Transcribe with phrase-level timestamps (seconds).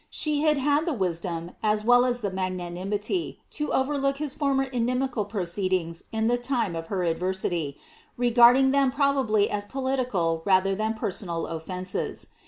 [0.09, 5.25] She had had the wisdom, as well as the magnanimity, to overlook his former inimical
[5.25, 7.77] proceedings in die time of her adversity,
[8.17, 12.29] regarding them probably as political rather iban personal oflences.